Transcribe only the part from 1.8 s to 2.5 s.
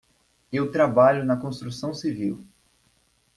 civil.